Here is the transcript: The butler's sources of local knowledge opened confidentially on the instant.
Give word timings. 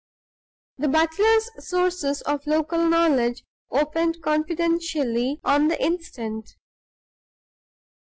The 0.79 0.87
butler's 0.87 1.51
sources 1.59 2.23
of 2.23 2.47
local 2.47 2.83
knowledge 2.87 3.43
opened 3.69 4.23
confidentially 4.23 5.39
on 5.43 5.67
the 5.67 5.79
instant. 5.79 6.55